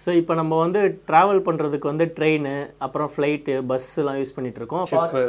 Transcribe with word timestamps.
So 0.00 0.10
இப்போ 0.20 0.32
நம்ம 0.38 0.54
வந்து 0.62 0.80
ட்ராவல் 1.08 1.38
பண்ணுறதுக்கு 1.44 1.86
வந்து 1.90 2.06
ட்ரெயின் 2.16 2.48
அப்புறம் 2.86 3.08
ஃப்ளைட்டு 3.12 3.54
பஸ்ஸுலாம் 3.70 4.18
யூஸ் 4.18 4.34
ஷிப்பு 4.90 5.22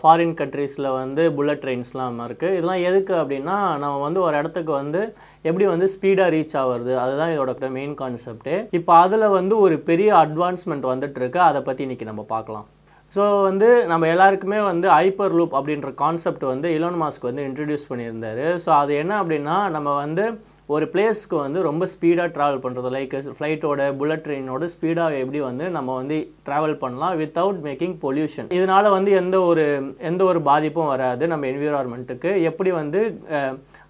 ஃபாரின் 0.00 0.34
கண்ட்ரீஸில் 0.40 0.88
வந்து 0.96 1.22
புல்லட் 1.36 1.62
ட்ரெயின்ஸ்லாம் 1.62 2.18
இருக்குது 2.26 2.56
இதெல்லாம் 2.56 2.84
எதுக்கு 2.88 3.14
அப்படின்னா 3.20 3.56
நம்ம 3.82 3.94
வந்து 4.04 4.20
ஒரு 4.26 4.36
இடத்துக்கு 4.40 4.72
வந்து 4.80 5.00
எப்படி 5.48 5.66
வந்து 5.72 5.88
ஸ்பீடாக 5.94 6.34
ரீச் 6.36 6.56
ஆகுறது 6.62 6.92
அதுதான் 7.04 7.32
இதோட 7.34 7.70
மெயின் 7.78 7.96
கான்செப்ட்டு 8.02 8.58
இப்போ 8.80 8.94
அதில் 9.04 9.26
வந்து 9.38 9.56
ஒரு 9.64 9.78
பெரிய 9.90 10.12
அட்வான்ஸ்மெண்ட் 10.24 10.86
வந்துட்டு 10.92 11.20
இருக்கு 11.22 11.42
அதை 11.48 11.62
பற்றி 11.70 11.84
இன்னைக்கு 11.86 12.10
நம்ம 12.10 12.24
பார்க்கலாம். 12.36 12.68
ஸோ 13.12 13.24
வந்து 13.48 13.70
நம்ம 13.92 14.04
எல்லாருக்குமே 14.14 14.60
வந்து 14.70 14.86
ஹைப்பர் 14.98 15.36
லூப் 15.38 15.58
அப்படின்ற 15.58 15.90
கான்செப்ட் 16.04 16.44
வந்து 16.52 16.68
இலோன் 16.76 17.00
மாஸ்க் 17.02 17.28
வந்து 17.30 17.46
இன்ட்ரடியூஸ் 17.48 17.90
பண்ணியிருந்தாரு. 17.90 18.46
ஸோ 18.64 18.70
அது 18.82 18.92
என்ன 19.02 19.14
அப்படின்னா 19.22 19.56
நம்ம 19.76 19.90
வந்து 20.04 20.26
ஒரு 20.74 20.86
பிளேஸ்க்கு 20.92 21.36
வந்து 21.44 21.58
ரொம்ப 21.68 21.84
ஸ்பீடாக 21.92 22.28
ட்ராவல் 22.34 22.62
பண்ணுறது 22.64 22.90
லைக் 22.96 23.14
ஃப்ளைட்டோட 23.38 23.86
புல்லட் 24.00 24.24
ட்ரெயினோட 24.26 24.68
ஸ்பீடாக 24.74 25.20
எப்படி 25.22 25.40
வந்து 25.48 25.64
நம்ம 25.76 25.96
வந்து 26.00 26.16
ட்ராவல் 26.48 26.76
பண்ணலாம் 26.82 27.16
வித்தவுட் 27.20 27.60
மேக்கிங் 27.66 27.96
பொல்யூஷன் 28.04 28.50
இதனால் 28.58 28.94
வந்து 28.96 29.10
எந்த 29.22 29.36
ஒரு 29.50 29.64
எந்த 30.10 30.22
ஒரு 30.30 30.40
பாதிப்பும் 30.50 30.92
வராது 30.94 31.26
நம்ம 31.32 31.46
என்விரான்மெண்ட்டுக்கு 31.52 32.32
எப்படி 32.50 32.72
வந்து 32.80 33.02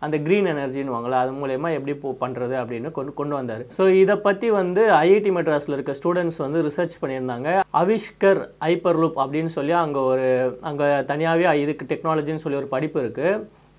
அந்த 0.04 0.16
க்ரீன் 0.26 0.50
எனர்ஜின்னு 0.52 0.94
வாங்கல 0.94 1.18
அது 1.22 1.32
மூலயமா 1.40 1.68
எப்படி 1.78 1.92
போ 2.02 2.10
பண்ணுறது 2.22 2.54
அப்படின்னு 2.60 2.88
கொண்டு 2.96 3.12
கொண்டு 3.18 3.34
வந்தார். 3.38 3.62
ஸோ 3.76 3.82
இதை 4.02 4.16
பற்றி 4.26 4.48
வந்து 4.60 4.84
ஐஐடி 5.00 5.30
மெட்ராஸில் 5.36 5.76
இருக்க 5.76 5.92
ஸ்டூடெண்ட்ஸ் 5.98 6.40
வந்து 6.44 6.60
ரிசர்ச் 6.68 7.00
பண்ணியிருந்தாங்க. 7.02 7.48
அவிஷ்கர் 7.82 8.40
ஹைப்பர் 8.66 9.00
லூப் 9.02 9.20
அப்படின்னு 9.24 9.52
சொல்லி 9.58 9.74
அங்கே 9.84 10.00
ஒரு 10.12 10.28
அங்கே 10.70 10.88
தனியாகவே 11.10 11.52
இதுக்கு 11.64 11.90
டெக்னாலஜின்னு 11.92 12.44
சொல்லி 12.44 12.60
ஒரு 12.62 12.70
படிப்பு 12.76 13.00
இருக்குது 13.04 13.32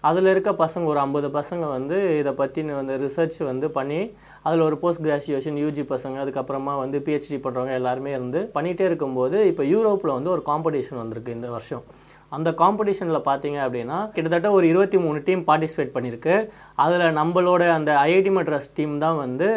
அதில் 0.04 0.32
இருக்க 0.34 0.52
பசங்க 0.64 0.86
ஒரு 0.94 1.00
ஐம்பது 1.06 1.28
பசங்க 1.40 1.66
வந்து 1.76 1.98
இதை 2.22 2.32
பற்றின 2.40 2.76
வந்து 2.80 2.96
ரிசர்ச் 3.06 3.38
வந்து 3.52 3.68
பண்ணி 3.78 4.00
அதில் 4.48 4.66
ஒரு 4.70 4.78
போஸ்ட் 4.82 5.04
கிராஜுவேஷன் 5.06 5.60
யூஜி 5.64 5.84
பசங்க 5.94 6.18
அதுக்கப்புறமா 6.24 6.74
வந்து 6.84 7.00
பிஹெச்டி 7.06 7.40
பண்ணுறவங்க 7.46 7.76
எல்லாருமே 7.82 8.14
இருந்து 8.18 8.42
பண்ணிகிட்டே 8.56 8.88
இருக்கும்போது 8.90 9.40
இப்போ 9.52 9.66
யூரோப்பில் 9.74 10.18
வந்து 10.18 10.34
ஒரு 10.36 10.44
காம்படிஷன் 10.50 11.02
வந்திருக்கு 11.04 11.38
இந்த 11.38 11.50
வருஷம். 11.58 11.86
அந்த 12.32 12.50
காம்படிஷனில் 12.62 13.26
பார்த்தீங்க 13.28 13.58
அப்படின்னா 13.64 13.98
கிட்டத்தட்ட 14.14 14.48
ஒரு 14.58 14.66
இருபத்தி 14.72 14.98
மூணு 15.04 15.18
டீம் 15.26 15.42
பார்ட்டிசிபேட் 15.50 15.92
பண்ணியிருக்கு 15.96 16.36
அதில் 16.84 17.18
நம்மளோட 17.20 17.64
அந்த 17.78 17.92
ஐஐடி 18.08 18.32
மெட்ராஸ் 18.38 18.70
டீம் 18.78 18.96
தான் 19.04 19.18
வந்து 19.24 19.50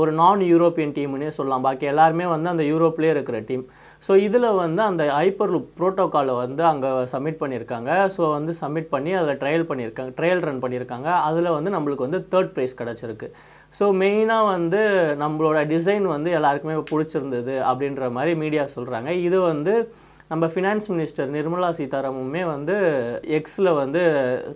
ஒரு 0.00 0.10
நான் 0.20 0.42
யூரோப்பியன் 0.52 0.94
டீம்னே 0.96 1.30
சொல்லலாம். 1.36 1.66
பாக்கி 1.66 1.86
எல்லாருமே 1.92 2.26
வந்து 2.34 2.52
அந்த 2.54 2.64
யூரோப்லேயே 2.72 3.12
இருக்கிற 3.16 3.38
டீம் 3.50 3.64
ஸோ 4.02 4.12
இதில் 4.26 4.46
வந்து 4.60 4.80
அந்த 4.88 5.02
ஹைப்பர் 5.16 5.52
லூப் 5.54 5.70
ப்ரோட்டோக்காலை 5.78 6.34
வந்து 6.42 6.62
அங்கே 6.70 6.90
சப்மிட் 7.12 7.40
பண்ணியிருக்காங்க 7.40 7.90
ஸோ 8.16 8.22
வந்து 8.36 8.52
சப்மிட் 8.60 8.90
பண்ணி 8.92 9.12
அதில் 9.20 9.40
ட்ரையல் 9.40 9.66
பண்ணியிருக்காங்க 9.70 10.12
ட்ரையல் 10.18 10.42
ரன் 10.48 10.62
பண்ணியிருக்காங்க 10.64 11.08
அதில் 11.28 11.54
வந்து 11.56 11.72
நம்மளுக்கு 11.76 12.06
வந்து 12.06 12.20
தேர்ட் 12.32 12.52
ப்ரைஸ் 12.56 12.78
கிடச்சிருக்கு. 12.80 13.28
ஸோ 13.78 13.86
மெயினாக 14.02 14.50
வந்து 14.54 14.82
நம்மளோட 15.24 15.60
டிசைன் 15.74 16.06
வந்து 16.14 16.30
எல்லாருக்குமே 16.38 16.76
பிடிச்சிருந்தது 16.92 17.56
அப்படின்ற 17.70 18.10
மாதிரி 18.18 18.34
மீடியா 18.44 18.66
சொல்கிறாங்க 18.76 19.10
இது 19.26 19.40
வந்து 19.50 19.74
நம்ம 20.30 20.46
ஃபினான்ஸ் 20.46 20.86
மினிஸ்டர் 20.92 21.28
நிர்மலா 21.34 21.68
சீதாராமுமே 21.76 22.42
வந்து 22.46 22.74
எக்ஸில் 23.38 23.70
வந்து 23.72 24.00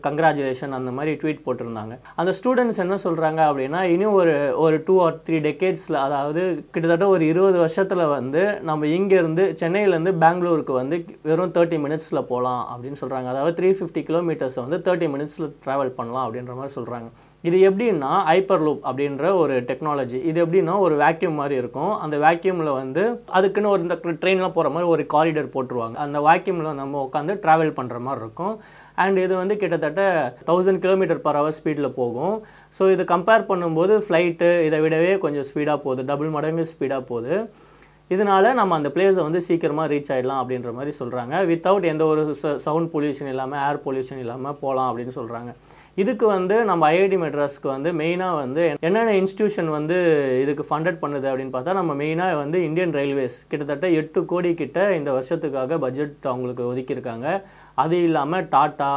கங்க்ராச்சுலேஷன் 0.07 0.77
அந்த 0.79 0.91
மாதிரி 0.91 1.13
ட்வீட் 1.23 1.41
போட்டிருந்தாங்க. 1.47 1.95
அந்த 2.21 2.33
ஸ்டூடெண்ட்ஸ் 2.39 2.81
என்ன 2.85 2.99
சொல்கிறாங்க 3.05 3.41
அப்படின்னா 3.49 3.81
இன்னும் 3.95 4.17
ஒரு 4.21 4.35
ஒரு 4.65 4.79
டூ 4.87 4.97
ஆர் 5.05 5.17
த்ரீ 5.29 5.39
டெக்கேட்ஸில் 5.49 5.99
அதாவது 6.03 6.43
கிட்டத்தட்ட 6.75 7.09
ஒரு 7.09 7.25
இருபது 7.27 7.59
வருஷத்தில் 7.59 8.05
வந்து 8.09 8.43
நம்ம 8.63 8.93
இங்கேருந்து 8.99 9.47
சென்னையிலேருந்து 9.63 10.15
பெங்களூருக்கு 10.25 10.73
வந்து 10.73 10.99
வெறும் 11.23 11.57
தேர்ட்டி 11.57 11.79
மினிட்ஸில் 11.79 12.29
போகலாம் 12.33 12.63
அப்படின்னு 12.73 13.01
சொல்கிறாங்க 13.03 13.29
அதாவது 13.29 13.57
த்ரீ 13.61 13.71
ஃபிஃப்டி 13.81 14.03
கிலோமீட்டர்ஸை 14.11 14.63
வந்து 14.67 14.81
தேர்ட்டி 14.89 15.09
மினிட்ஸில் 15.15 15.53
ட்ராவல் 15.67 15.97
பண்ணலாம் 16.01 16.27
அப்படின்ற 16.27 16.55
மாதிரி 16.55 16.77
சொல்கிறாங்க 16.79 17.11
இது 17.49 17.57
எப்படின்னா 17.69 18.11
ஹைப்பர் 18.29 18.63
லூப் 18.65 18.83
அப்படின்ற 18.89 19.25
ஒரு 19.43 19.55
டெக்னாலஜி 19.69 20.19
இது 20.31 20.39
எப்படின்னா 20.45 20.75
ஒரு 20.85 20.95
வேக்யூம் 21.03 21.39
மாதிரி 21.41 21.55
இருக்கும். 21.63 21.93
அந்த 22.05 22.17
வேக்யூமில் 22.25 22.71
வந்து 22.81 23.03
அதுக்குன்னு 23.39 23.73
ஒரு 23.73 23.83
இந்த 23.87 23.97
ட்ரெயின்லாம் 24.23 24.55
போகிற 24.57 24.71
மாதிரி 24.75 24.91
ஒரு 24.95 25.05
காரிடர் 25.15 25.49
போட்டுருவாங்க. 25.55 25.97
அந்த 26.05 26.21
வேக்யூமில் 26.29 26.79
நம்ம 26.83 27.01
உட்காந்து 27.07 27.35
ட்ராவல் 27.47 27.75
பண்ணுற 27.79 27.99
மாதிரி 28.07 28.23
இருக்கும். 28.25 28.55
அண்ட் 29.03 29.19
இது 29.25 29.35
வந்து 29.43 29.57
கிட்டத்தட்ட 29.63 30.05
தௌசண்ட் 30.51 30.83
கிலோமீட்டர் 30.87 31.25
பர் 31.27 31.41
ஹவர் 31.41 31.59
ஸ்பீடில் 31.59 31.97
போகும். 32.01 32.37
ஸோ 32.79 32.93
இது 32.95 33.05
கம்பேர் 33.15 33.49
பண்ணும்போது 33.51 33.97
ஃப்ளைட்டு 34.07 34.51
இதை 34.69 34.81
விடவே 34.87 35.13
கொஞ்சம் 35.27 35.49
ஸ்பீடாக 35.51 35.79
போகுது. 35.87 36.03
டபுள் 36.13 36.33
மடங்கு 36.39 36.71
ஸ்பீடாக 36.75 37.05
போகுது. 37.13 37.35
இதனால 38.13 38.55
நம்ம 38.55 38.77
அந்த 38.79 38.91
பிளேஸை 38.95 39.23
வந்து 39.27 39.41
சீக்கிரமாக 39.47 39.91
ரீச் 39.93 40.11
ஆகிடலாம் 40.15 40.41
அப்படின்ற 40.43 40.73
மாதிரி 40.73 40.93
சொல்கிறாங்க 41.01 41.45
வித்தவுட் 41.51 41.91
எந்த 41.93 42.05
ஒரு 42.05 42.23
சவுண்ட் 42.67 42.91
பொல்யூஷன் 42.95 43.31
இல்லாமல் 43.35 43.63
ஏர் 43.69 43.85
பொல்யூஷன் 43.85 44.23
இல்லாமல் 44.25 44.59
போகலாம் 44.63 44.91
அப்படின்னு 44.91 45.15
சொல்கிறாங்க 45.21 45.53
இதுக்கு 45.97 46.27
வந்து 46.27 46.57
நம்ம 46.65 46.83
ஐஐடி 46.93 47.17
மெட்ராஸ்க்கு 47.23 47.69
வந்து 47.69 47.91
மெயினாக 47.93 48.39
வந்து 48.43 48.63
என்னென்ன 48.87 49.15
இன்ஸ்டியூஷன் 49.23 49.71
வந்து 49.71 49.97
இதுக்கு 50.43 50.65
ஃபண்டட் 50.69 51.01
பண்ணுது 51.03 51.27
அப்படின்னு 51.31 51.55
பார்த்தா 51.57 51.79
நம்ம 51.81 51.95
மெயினாக 52.03 52.39
வந்து 52.43 52.59
இந்தியன் 52.69 52.95
ரயில்வேஸ் 52.99 53.37
கிட்டத்தட்ட 53.51 53.89
எட்டு 54.01 54.21
கோடி 54.25 54.53
கிட்ட 54.55 54.79
இந்த 54.99 55.11
வருஷத்துக்காக 55.19 55.79
பட்ஜெட் 55.79 56.31
அவங்களுக்கு 56.31 56.65
ஒதுக்கியிருக்காங்க. 56.71 57.27
அது 57.75 57.99
இல்லாமல் 58.09 58.49
டாட்டா 58.55 58.93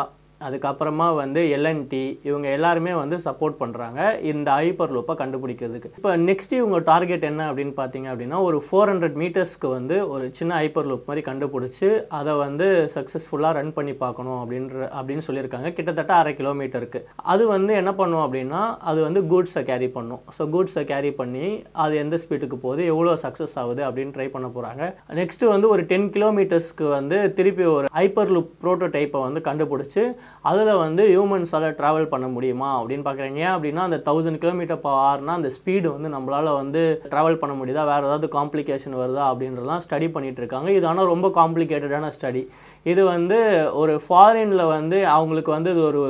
அதுக்கப்புறமா 0.45 1.07
வந்து 1.19 1.41
எல்என்டி 1.57 2.01
இவங்க 2.29 2.47
எல்லாருமே 2.57 2.93
வந்து 3.01 3.17
சப்போர்ட் 3.25 3.57
பண்ணுறாங்க 3.61 3.99
இந்த 4.31 4.47
ஹைப்பர் 4.59 4.93
லூப்பை 4.95 5.13
கண்டுபிடிக்கிறதுக்கு. 5.21 5.89
இப்போ 5.99 6.11
நெக்ஸ்ட் 6.29 6.53
இவங்க 6.59 6.79
டார்கெட் 6.91 7.25
என்ன 7.29 7.41
அப்படின்னு 7.49 7.73
பார்த்தீங்க 7.81 8.07
அப்படின்னா 8.13 8.39
ஒரு 8.47 8.57
ஃபோர் 8.65 8.91
ஹண்ட்ரட் 8.91 9.17
மீட்டர்ஸ்க்கு 9.21 9.69
வந்து 9.77 9.97
ஒரு 10.13 10.25
சின்ன 10.39 10.51
ஹைப்பர் 10.61 10.89
லூப் 10.91 11.07
மாதிரி 11.09 11.23
கண்டுபிடிச்சி 11.29 11.89
அதை 12.19 12.35
வந்து 12.43 12.67
சக்ஸஸ்ஃபுல்லாக 12.95 13.57
ரன் 13.59 13.73
பண்ணி 13.77 13.95
பார்க்கணும் 14.03 14.39
அப்படின்ற 14.41 14.79
அப்படின்னு 14.97 15.25
சொல்லியிருக்காங்க. 15.27 15.69
கிட்டத்தட்ட 15.77 16.13
அரை 16.21 16.33
கிலோமீட்டருக்கு 16.39 17.01
அது 17.33 17.43
வந்து 17.55 17.73
என்ன 17.81 17.93
பண்ணும் 18.01 18.23
அப்படின்னா 18.25 18.61
அது 18.91 18.99
வந்து 19.07 19.23
கூட்ஸை 19.31 19.63
கேரி 19.71 19.89
பண்ணும். 19.97 20.23
ஸோ 20.37 20.49
கூட்ஸை 20.55 20.85
கேரி 20.93 21.13
பண்ணி 21.21 21.47
அது 21.85 21.93
எந்த 22.03 22.15
ஸ்பீடுக்கு 22.23 22.59
போகுது 22.65 22.83
எவ்வளோ 22.93 23.15
சக்ஸஸ் 23.25 23.57
ஆகுது 23.63 23.83
அப்படின்னு 23.87 24.15
ட்ரை 24.17 24.27
பண்ண 24.35 24.47
போகிறாங்க 24.55 24.83
நெக்ஸ்ட் 25.21 25.43
வந்து 25.53 25.67
ஒரு 25.73 25.83
டென் 25.91 26.09
கிலோமீட்டர்ஸ்க்கு 26.15 26.85
வந்து 26.97 27.17
திருப்பி 27.39 27.65
ஒரு 27.77 27.87
ஹைப்பர் 27.97 28.33
லூப் 28.35 28.51
ப்ரோட்டோடைப்பை 28.63 29.21
வந்து 29.27 29.41
கண்டுபிடிச்சி 29.47 30.03
அதில் 30.49 30.71
வந்து 30.83 31.03
ஹியூமன்ஸால் 31.11 31.65
ட்ராவல் 31.77 32.09
பண்ண 32.11 32.25
முடியுமா 32.33 32.69
அப்படின்னு 32.79 33.05
பார்க்குறீங்க 33.07 33.39
ஏன் 33.45 33.53
அப்படின்னா 33.55 33.83
அந்த 33.89 33.97
தௌசண்ட் 34.07 34.39
கிலோமீட்டர் 34.43 34.81
பர் 34.83 34.99
ஆர்னால் 35.09 35.39
அந்த 35.39 35.51
ஸ்பீடு 35.57 35.87
வந்து 35.95 36.09
நம்மளால் 36.15 36.49
வந்து 36.61 36.81
ட்ராவல் 37.11 37.39
பண்ண 37.43 37.53
முடியுதா? 37.59 37.83
வேறு 37.91 38.07
ஏதாவது 38.09 38.29
காம்ப்ளிகேஷன் 38.37 38.97
வருதா? 39.01 39.23
அப்படின்றலாம் 39.31 39.83
ஸ்டடி 39.85 40.09
பண்ணிட்டு 40.15 40.41
இருக்காங்க. 40.43 40.69
இது 40.77 40.87
ஆனால் 40.91 41.11
ரொம்ப 41.13 41.29
காம்ப்ளிகேட்டடான 41.39 42.11
ஸ்டடி 42.17 42.43
இது 42.91 43.01
வந்து 43.13 43.39
ஒரு 43.83 43.95
ஃபாரினில் 44.07 44.65
வந்து 44.75 44.99
அவங்களுக்கு 45.15 45.53
வந்து 45.57 45.71
இது 45.75 45.83
ஒரு 45.91 46.03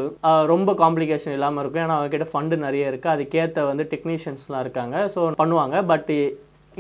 ரொம்ப 0.53 0.73
காம்ப்ளிகேஷன் 0.83 1.37
இல்லாமல் 1.37 1.63
இருக்கும். 1.63 1.83
ஏன்னா 1.85 1.97
அவங்ககிட்ட 1.99 2.27
ஃபண்டு 2.33 2.57
நிறைய 2.65 2.91
இருக்குது 2.91 3.13
அதுக்கேற்ற 3.15 3.63
வந்து 3.71 3.85
டெக்னீஷியன்ஸ்லாம் 3.93 4.65
இருக்காங்க. 4.65 4.97
ஸோ 5.15 5.21
பண்ணுவாங்க. 5.43 5.77
பட் 5.93 6.11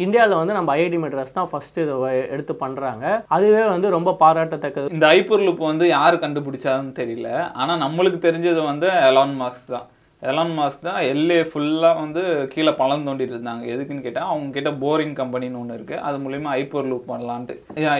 இந்தியாவில் 0.03 0.39
வந்து 0.41 0.57
நம்ம 0.57 0.75
ஐஐடி 0.77 0.99
மெட்ராஸ் 1.03 1.37
தான் 1.39 1.49
ஃபஸ்ட்டு 1.51 1.83
இதை 1.85 1.95
எடுத்து 2.35 2.53
பண்ணுறாங்க 2.63 3.05
அதுவே 3.37 3.63
வந்து 3.73 3.95
ரொம்ப 3.97 4.15
பாராட்டத்தக்கது. 4.23 4.93
இந்த 4.95 5.07
ஐப்பொருளுப்பு 5.17 5.43
லூப் 5.47 5.71
வந்து 5.71 5.87
யார் 5.95 6.23
கண்டுபிடிச்சாருன்னு 6.23 6.95
தெரியல. 7.01 7.29
ஆனால் 7.61 7.83
நம்மளுக்கு 7.83 8.21
தெரிஞ்சது 8.29 8.63
வந்து 8.71 8.87
எலான் 9.09 9.35
மாஸ்க் 9.41 9.73
தான். 9.75 9.87
எலான் 10.21 10.53
மாஸ்க் 10.57 10.85
தான் 10.87 10.99
எல்ஏ 11.11 11.39
ஃபுல்லாக 11.49 11.99
வந்து 12.01 12.21
கீழே 12.53 12.71
பழம் 12.79 13.03
தோண்டிட்டு 13.07 13.33
இருந்தாங்க. 13.35 13.63
எதுக்குன்னு 13.73 14.05
கேட்டால் 14.05 14.29
அவங்க 14.31 14.47
கிட்ட 14.57 14.69
போரிங் 14.83 15.15
கம்பெனின்னு 15.19 15.59
ஒன்று 15.61 15.77
இருக்குது 15.77 16.03
அது 16.07 16.17
மூலிமா 16.23 16.53
ஹைப்பர் 16.55 16.89
லூப் 16.91 17.11
பண்ணலான்ட்டு. 17.11 17.55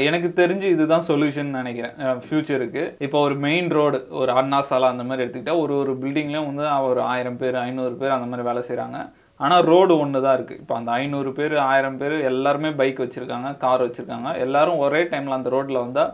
எனக்கு 0.07 0.29
தெரிஞ்சு 0.41 0.69
இதுதான் 0.75 1.05
சொல்யூஷன் 1.09 1.51
நினைக்கிறேன். 1.59 1.97
ஃப்யூச்சருக்கு 2.25 2.85
இப்போ 3.07 3.19
ஒரு 3.27 3.37
மெயின் 3.47 3.69
ரோடு 3.77 3.99
ஒரு 4.21 4.33
அண்ணா 4.41 4.61
சாலா 4.69 4.93
அந்த 4.95 5.05
மாதிரி 5.09 5.23
எடுத்துக்கிட்டால் 5.25 5.61
ஒரு 5.65 5.75
ஒரு 5.81 5.93
பில்டிங்லேயும் 6.03 6.49
வந்து 6.51 6.65
ஒரு 6.89 7.03
ஆயிரம் 7.11 7.39
பேர் 7.43 7.57
ஐநூறு 7.67 7.95
பேர் 8.01 8.17
அந்த 8.17 8.29
மாதிரி 8.31 8.49
வேலை 8.49 8.63
செய்கிறாங்க 8.69 8.99
ஆனால் 9.43 9.65
ரோடு 9.71 9.93
ஒன்று 10.01 10.19
தான் 10.25 10.35
இருக்குது 10.37 10.59
இப்போ 10.61 10.73
அந்த 10.79 10.89
ஐநூறு 10.99 11.31
பேர் 11.37 11.55
ஆயிரம் 11.71 11.97
பேர் 12.01 12.15
எல்லாருமே 12.29 12.69
பைக் 12.79 13.01
வச்சுருக்காங்க 13.03 13.49
கார் 13.63 13.83
வச்சுருக்காங்க. 13.85 14.29
எல்லாரும் 14.45 14.81
ஒரே 14.85 15.01
டைமில் 15.11 15.37
அந்த 15.39 15.49
ரோட்டில் 15.55 15.83
வந்தால் 15.83 16.13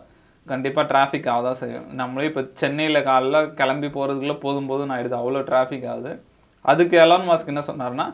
கண்டிப்பாக 0.52 0.86
டிராஃபிக் 0.92 1.30
ஆக 1.34 1.42
தான் 1.48 1.60
செய்யும். 1.62 1.88
நம்மளே 2.00 2.28
இப்போ 2.30 2.44
சென்னையில் 2.62 3.06
காலைல 3.10 3.40
கிளம்பி 3.60 3.90
போகிறதுக்குள்ளே 3.96 4.38
போதும் 4.46 4.70
போதும் 4.72 4.94
ஆகிடுது 4.96 5.18
அவ்வளோ 5.22 5.44
டிராஃபிக் 5.50 5.88
ஆகுது. 5.94 6.12
அதுக்கு 6.72 6.96
எலான் 7.06 7.30
மாஸ்க் 7.30 7.54
என்ன 7.54 7.64
சொன்னார்னா 7.72 8.08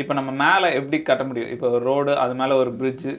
இப்போ 0.00 0.12
நம்ம 0.18 0.30
மேலே 0.42 0.68
எப்படி 0.78 0.98
கட்ட 1.08 1.22
முடியும்? 1.28 1.50
இப்போ 1.54 1.66
ரோடு 1.88 2.12
அது 2.22 2.32
மேலே 2.40 2.54
ஒரு 2.60 2.70
பிரிட்ஜு 2.78 3.10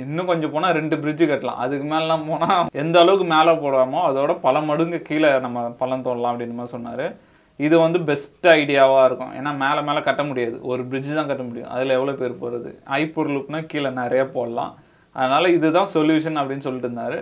இன்னும் 0.00 0.30
கொஞ்சம் 0.30 0.52
போனால் 0.54 0.74
ரெண்டு 0.78 0.96
பிரிட்ஜு 1.02 1.24
கட்டலாம். 1.30 1.60
அதுக்கு 1.64 1.86
மேலாம் 1.92 2.26
போனால் 2.30 2.68
எந்த 2.82 2.96
அளவுக்கு 3.04 3.26
மேலே 3.34 3.52
போடாமோ 3.62 4.00
அதோட 4.08 4.32
பல 4.46 4.60
மடங்கு 4.70 4.98
கீழே 5.08 5.30
நம்ம 5.44 5.62
பள்ளம் 5.80 6.04
தோடலாம் 6.06 6.32
அப்படின்னு 6.32 6.58
மாதிரி 6.58 6.74
சொன்னார். 6.76 7.06
இது 7.66 7.76
வந்து 7.84 7.98
பெஸ்ட் 8.08 8.46
ஐடியாவாக 8.58 9.04
இருக்கும். 9.08 9.32
ஏன்னா 9.38 9.50
மேலே 9.64 9.80
மேலே 9.88 10.00
கட்ட 10.08 10.22
முடியாது. 10.30 10.56
ஒரு 10.72 10.82
பிரிட்ஜ் 10.90 11.10
தான் 11.18 11.30
கட்ட 11.30 11.42
முடியும். 11.48 11.70
அதில் 11.74 11.96
எவ்வளோ 11.98 12.14
பேர் 12.20 12.40
போகிறது 12.42 12.70
ஐப்பூர் 13.00 13.30
லுக்னா 13.34 13.60
கீழே 13.72 13.90
நிறைய 14.00 14.22
போடலாம். 14.36 14.72
அதனால் 15.16 15.54
இதுதான் 15.58 15.92
சொல்யூஷன் 15.96 16.40
அப்படின்னு 16.40 16.66
சொல்லிட்டு 16.66 16.88
இருந்தார். 16.88 17.18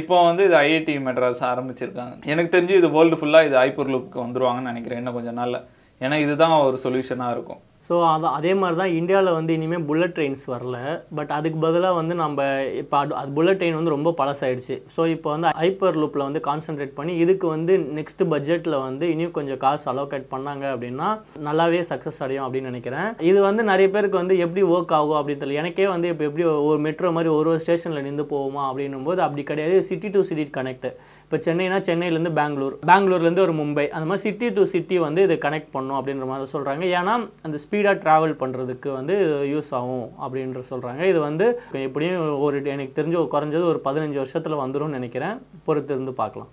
இப்போ 0.00 0.14
வந்து 0.28 0.42
இது 0.48 0.56
ஐஐடி 0.64 0.94
மெட்ராஸ் 1.08 1.42
ஆரம்பிச்சிருக்காங்க. 1.50 2.14
எனக்கு 2.32 2.50
தெரிஞ்சு 2.56 2.74
இது 2.80 2.88
வேர்ல்டு 2.96 3.18
ஃபுல்லாக 3.20 3.48
இது 3.48 3.56
ஐப்பூர் 3.66 3.92
லுக்கு 3.94 4.18
வந்துருவாங்கன்னு 4.24 4.70
நினைக்கிறேன். 4.72 5.00
இன்னும் 5.02 5.18
கொஞ்சம் 5.18 5.38
நாளில். 5.40 5.60
ஏன்னா 6.04 6.16
இதுதான் 6.24 6.56
ஒரு 6.68 6.78
சொல்யூஷனாக 6.84 7.34
இருக்கும். 7.36 7.62
ஸோ 7.88 7.96
அது 8.12 8.26
அதே 8.38 8.52
மாதிரி 8.60 8.76
தான் 8.82 8.94
இந்தியாவில் 8.98 9.36
வந்து 9.36 9.52
இனிமேல் 9.58 9.84
புல்லட் 9.90 10.14
ட்ரெயின்ஸ் 10.16 10.42
வரல. 10.54 10.78
பட் 11.18 11.30
அதுக்கு 11.36 11.58
பதிலாக 11.64 11.94
வந்து 11.98 12.14
நம்ம 12.22 12.46
இப்போ 12.80 12.96
அது 13.02 13.12
அது 13.20 13.30
புல்லட் 13.36 13.58
ட்ரெயின் 13.60 13.78
வந்து 13.78 13.94
ரொம்ப 13.94 14.10
பழசாயிடுச்சு. 14.20 14.76
ஸோ 14.94 15.00
இப்போ 15.14 15.28
வந்து 15.34 15.52
ஹைப்பர் 15.60 15.98
லூப்பில் 16.00 16.24
வந்து 16.26 16.42
கான்சென்ட்ரேட் 16.48 16.92
பண்ணி 16.98 17.12
இதுக்கு 17.24 17.46
வந்து 17.54 17.74
நெக்ஸ்ட் 17.98 18.24
பட்ஜெட்டில் 18.32 18.76
வந்து 18.86 19.04
இன்னும் 19.12 19.34
கொஞ்சம் 19.38 19.60
காசு 19.64 19.86
அலோகேட் 19.92 20.26
பண்ணாங்க 20.34 20.64
அப்படின்னா 20.74 21.08
நல்லாவே 21.48 21.80
சக்ஸஸ் 21.92 22.20
அடையும் 22.26 22.44
அப்படின்னு 22.46 22.72
நினைக்கிறேன். 22.72 23.08
இது 23.30 23.38
வந்து 23.48 23.64
நிறைய 23.72 23.88
பேருக்கு 23.94 24.20
வந்து 24.22 24.36
எப்படி 24.46 24.64
ஒர்க் 24.74 24.94
ஆகும் 24.98 25.18
அப்படின்னு 25.20 25.42
தெரியல. 25.44 25.60
எனக்கே 25.62 25.86
வந்து 25.94 26.10
இப்போ 26.14 26.26
எப்படி 26.28 26.46
ஒரு 26.70 26.80
மெட்ரோ 26.88 27.12
மாதிரி 27.18 27.32
ஒரு 27.38 27.50
ஒரு 27.54 27.62
ஸ்டேஷனில் 27.66 28.06
நின்று 28.08 28.26
போகுமா 28.34 28.64
அப்படின்னும் 28.70 29.08
போது 29.08 29.22
அப்படி 29.28 29.44
கிடையாது. 29.52 29.78
சிட்டி 29.90 30.10
டு 30.16 30.22
சிட்டி 30.30 30.46
கனெக்ட் 30.58 30.88
இப்போ 31.24 31.38
சென்னைனா 31.46 31.78
சென்னையிலேருந்து 31.86 32.34
பெங்களூர். 32.38 32.76
பெங்களூர்லேருந்து 32.90 33.42
ஒரு 33.46 33.54
மும்பை. 33.62 33.86
அந்த 33.96 34.06
மாதிரி 34.10 34.24
சிட்டி 34.26 34.46
டு 34.58 34.62
சிட்டி 34.74 34.96
வந்து 35.06 35.20
இது 35.26 35.34
கனெக்ட் 35.46 35.72
பண்ணும் 35.74 35.98
அப்படின்ற 35.98 36.26
மாதிரி 36.30 36.52
சொல்கிறாங்க 36.54 36.84
ஏன்னா 37.00 37.14
அந்த 37.46 37.56
ஸ்பீட் 37.64 37.76
ஸ்பீடாக 37.78 38.00
ட்ராவல் 38.04 38.32
பண்ணுறதுக்கு 38.40 38.88
வந்து 38.98 39.14
யூஸ் 39.50 39.68
ஆகும் 39.78 40.06
அப்படின்ற 40.24 40.60
சொல்கிறாங்க 40.70 41.02
இது 41.10 41.18
வந்து 41.26 41.46
எப்படியும் 41.86 42.22
ஒரு 42.46 42.56
எனக்கு 42.74 42.96
தெரிஞ்ச 42.98 43.16
குறைஞ்சது 43.34 43.64
ஒரு 43.72 43.80
பதினஞ்சு 43.84 44.18
வருஷத்தில் 44.22 44.62
வந்துரும்னு 44.62 44.98
நினைக்கிறேன். 44.98 45.36
பொறுத்து 45.66 45.92
இருந்து 45.94 46.12
பார்க்கலாம். 46.22 46.50